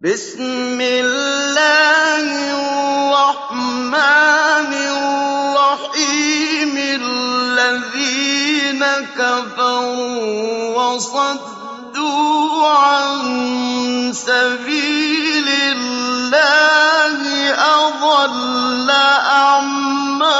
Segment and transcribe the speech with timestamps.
[0.00, 2.24] بِسْمِ اللَّهِ
[3.12, 3.92] الرَّحْمَٰنِ
[4.96, 6.72] الرَّحِيمِ
[7.04, 8.80] الَّذِينَ
[9.12, 13.12] كَفَرُوا وَصَدُّوا عَن
[14.16, 17.20] سَبِيلِ اللَّهِ
[17.60, 18.88] أَضَلَّ
[19.44, 20.30] أَعْمَالَهُمْ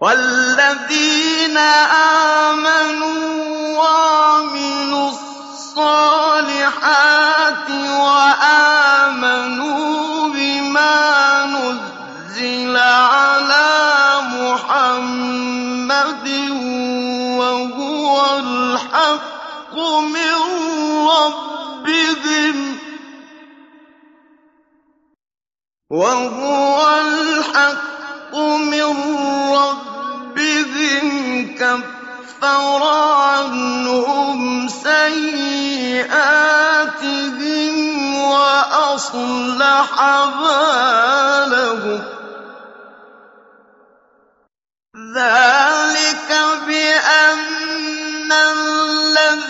[0.00, 2.19] وَالَّذِينَ آمَنُوا
[27.00, 28.90] الْحَقُّ مِن
[29.54, 31.06] رَّبِّهِمْ
[31.58, 36.04] كَفَّرَ عَنْهُمْ سَيِّئَاتِهِمْ
[38.14, 39.90] وَأَصْلَحَ
[40.40, 42.00] بَالَهُمْ.
[45.14, 46.30] ذَٰلِكَ
[46.66, 49.49] بِأَنَّ الَّذِينَ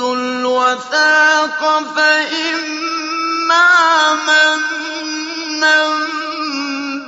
[0.00, 1.60] الْوَثَاقَ
[1.96, 3.68] فَإِمَّا
[4.28, 5.84] مَنًّا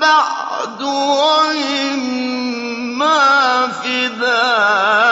[0.01, 0.83] بَعْدُ
[1.23, 2.09] وَإِمَّا
[3.69, 5.09] فِدَاءً.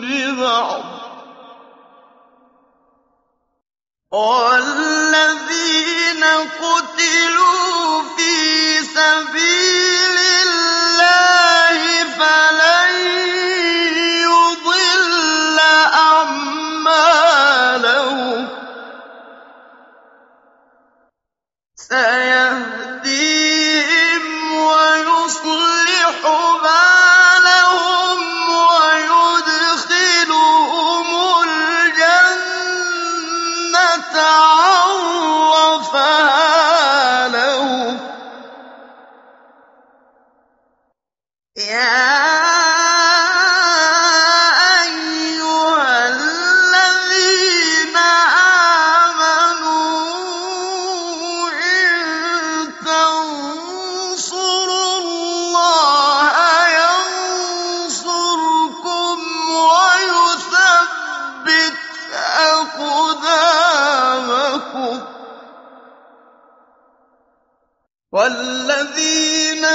[0.00, 0.84] بِبَعْضٍ ۗ.
[4.12, 8.34] وَالَّذِينَ قُتِلُوا فِي
[8.84, 10.37] سَبِيلِ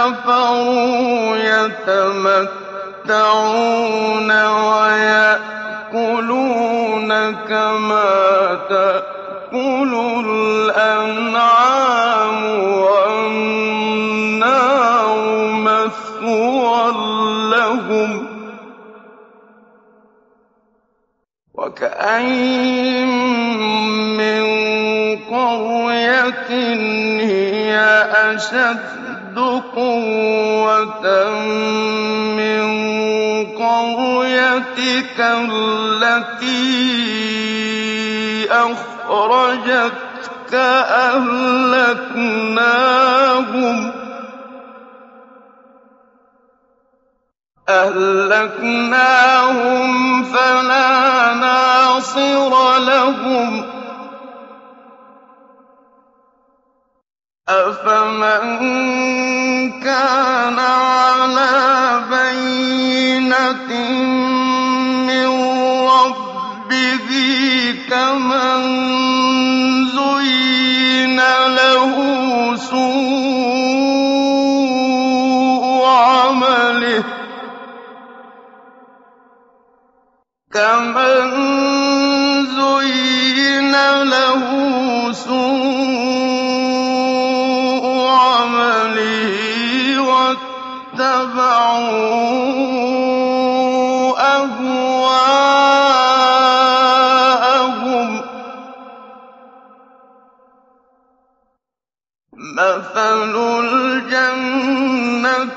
[0.00, 2.30] كَفَرُوا يَتَمَتَّعُونَ
[4.72, 5.90] وَيَأْكُلُونَ
[7.48, 9.92] كَمَا تَأْكُلُ
[10.26, 11.60] الْأَنْعَامُ
[12.84, 13.86] وَالنَّارُ
[15.68, 16.82] مَثْوًى
[17.52, 18.20] لَّهُمْ ۖ
[21.54, 23.08] وَكَأَيِّن
[24.16, 24.44] مِّن
[25.30, 26.50] قَرْيَةٍ
[27.20, 27.72] هِيَ
[28.32, 31.06] أَشَدُّ قُوَّةً
[32.36, 32.62] مِّن
[33.56, 36.70] قَرْيَتِكَ الَّتِي
[38.52, 40.54] أَخْرَجَتْكَ
[47.70, 53.64] أَهْلَكْنَاهُمْ فَلَا نَاصِرَ لَهُمْ ۚ
[57.50, 58.42] أَفَمَن
[59.82, 63.89] كَانَ عَلَىٰ بَيِّنَةٍ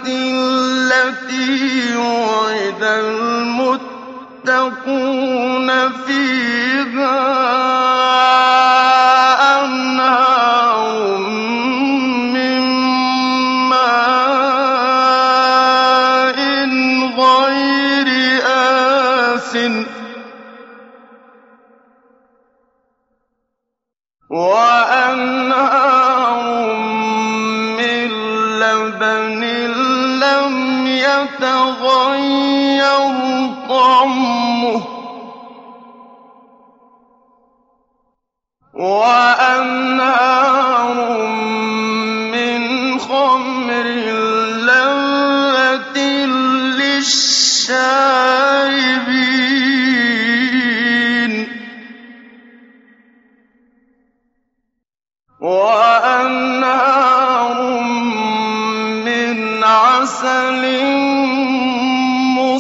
[0.08, 3.80] الَّتِي وُعِدَ الْمُتَّقُونَ
[5.90, 7.44] ۖ فِيهَا.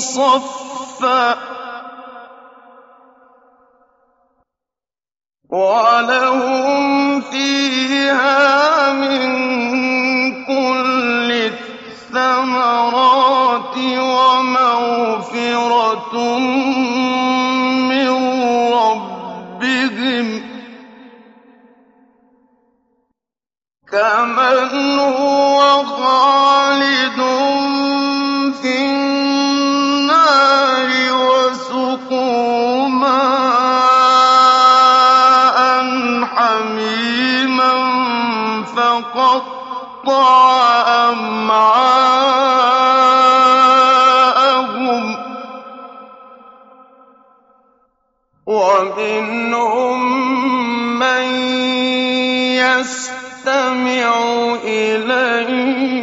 [0.04, 1.38] مُّصَفًّى ۖ
[5.50, 9.24] وَلَهُمْ فِيهَا مِن
[10.46, 11.32] كُلِّ
[12.12, 12.98] الثَّمَرَاتِ
[14.18, 15.34] وَمَغْفِرَةٌ
[40.04, 41.94] فَقَطَّعَ أَمْعَاءَهُمْ
[45.16, 45.18] ۚ
[48.46, 50.00] وَمِنْهُم
[51.00, 51.26] مَّن
[52.60, 54.12] يَسْتَمِعُ
[54.64, 56.03] إِلَيْكَ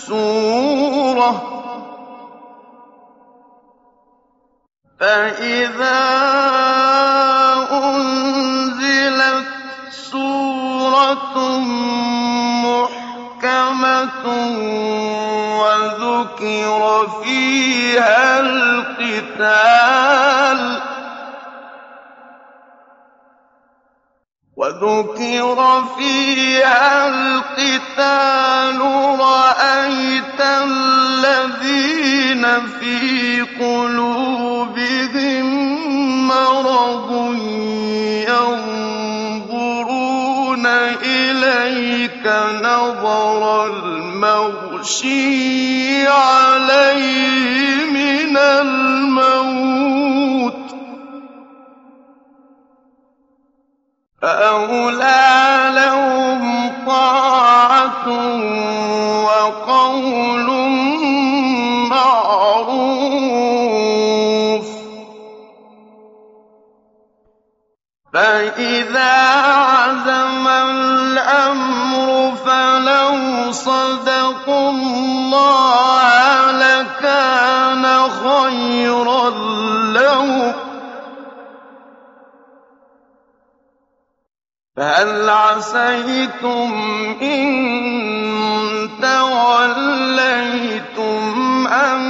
[0.09, 1.41] سُورَةٌ ۖ.
[5.01, 6.01] فَإِذَا
[7.73, 9.49] أُنزِلَتْ
[9.91, 11.37] سُورَةٌ
[12.69, 14.25] مُّحْكَمَةٌ
[15.61, 16.81] وَذُكِرَ
[17.23, 19.69] فِيهَا الْقِتَالُ
[29.21, 35.47] رَأَيْتَ الَّذِينَ فِي قُلُوبِهِم
[36.29, 37.11] مَّرَضٌ
[39.39, 39.87] يَنظُرُونَ
[41.07, 42.27] إِلَيْكَ
[42.63, 45.19] نَظَرَ الْمَغْشِيِّ
[85.69, 86.73] عَسَيْتُمْ
[87.23, 87.49] إِن
[89.03, 90.47] تَوَلَّيْتُمْ
[91.67, 92.01] أَن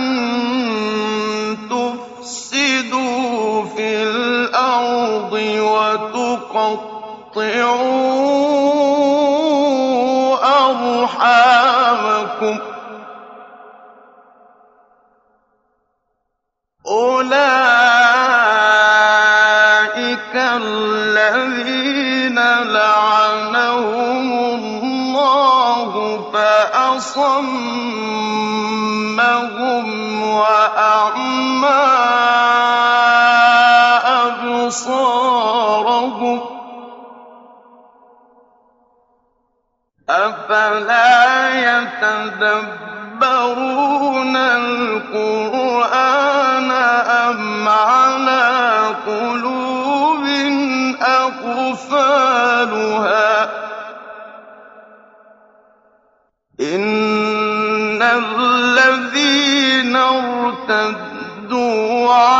[1.70, 6.78] تُفْسِدُوا فِي الْأَرْضِ وَتُقَطِّعُوا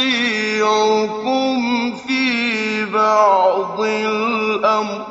[1.97, 5.09] فِي بَعْضِ الْأَمْرِ ۖ.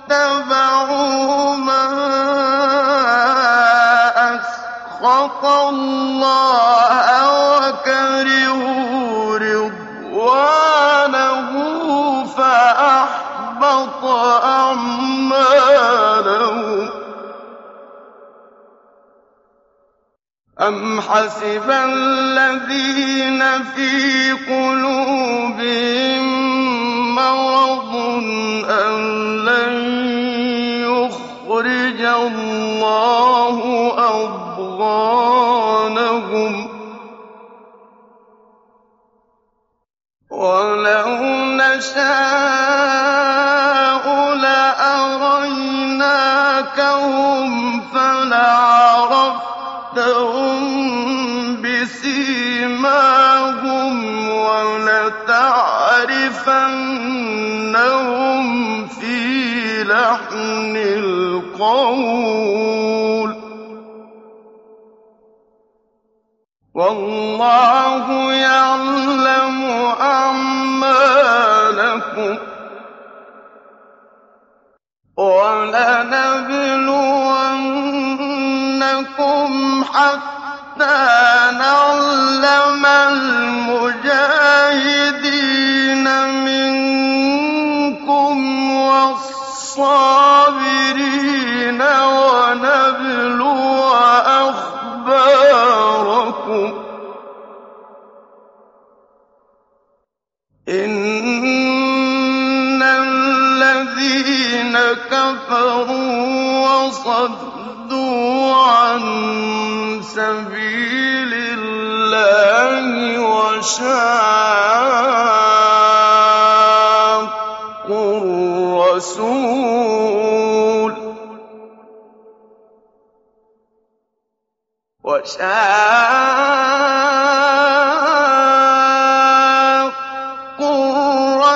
[0.10, 1.88] اتَّبَعُوا مَا
[4.36, 7.08] أَسْخَطَ اللَّهَ
[7.58, 10.84] وَكَرِهُوا رِضْوَانَهُ
[12.38, 14.04] فَأَحْبَطَ
[20.67, 26.23] أَمْ حَسِبَ الَّذِينَ فِي قُلُوبِهِم
[27.15, 27.95] مَّرَضٌ
[28.69, 28.93] أَن
[29.45, 29.73] لَّن
[30.88, 33.58] يُخْرِجَ اللَّهُ
[34.23, 35.54] أَضْغَانَهُمْ
[36.67, 36.69] ۚ
[40.32, 41.10] وَلَوْ
[41.60, 42.62] نَشَاءُ
[61.84, 63.38] الْقَوْلِ ۚ.
[66.76, 67.72] وَاللَّهُ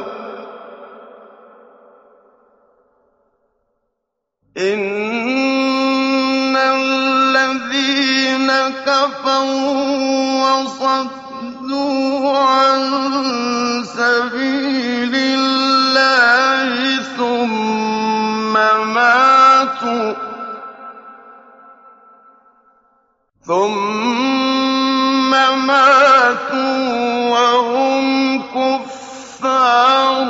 [23.51, 25.31] ثم
[25.67, 28.05] ماتوا وهم
[28.41, 30.29] كفار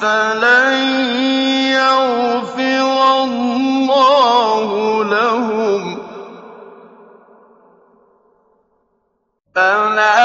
[0.00, 0.74] فلن
[1.72, 2.88] يغفر
[3.24, 4.68] الله
[5.04, 5.82] لهم.
[9.54, 10.15] فلا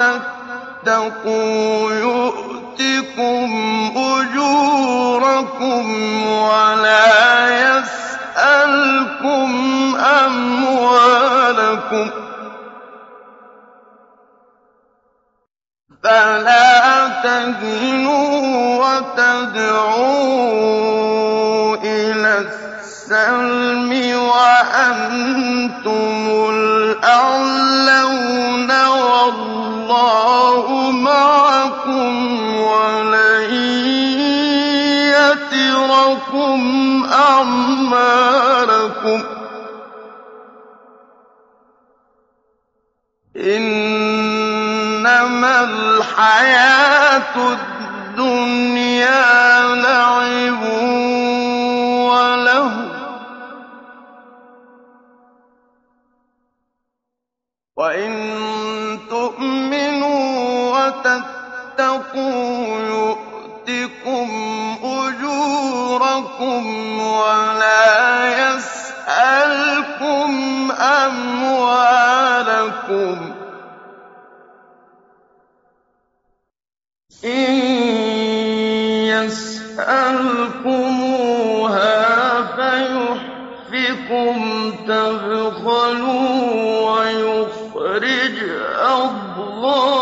[0.00, 3.50] وتتقوا يؤتكم
[3.96, 5.86] أجوركم
[6.26, 9.50] ولا يسألكم
[10.26, 12.10] أموالكم
[16.02, 20.10] فلا تهنوا وتدعوا
[21.76, 22.38] إلى
[22.80, 26.19] السلم وأنتم
[36.34, 39.22] يتركم أعمالكم
[44.30, 49.20] إنما الحياة الدنيا
[49.74, 50.62] لعب
[52.10, 52.70] ولهو
[57.76, 58.12] وإن
[59.10, 62.59] تؤمنوا وتتقوا
[66.40, 70.30] أجوركم ولا يسألكم
[70.80, 71.96] أموالكم
[77.24, 77.50] إن
[80.90, 81.92] يسألكموها
[82.56, 84.34] فيحفكم
[84.86, 86.30] تبخلوا
[86.90, 88.36] ويخرج
[88.78, 90.00] أضغانكم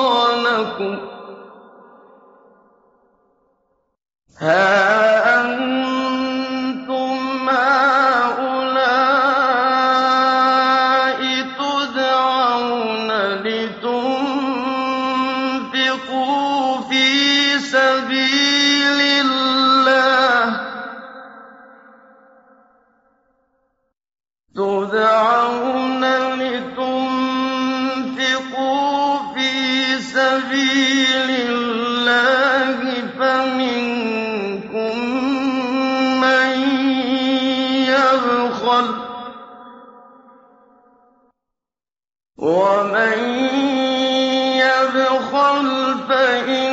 [45.29, 46.68] يبخل فإنما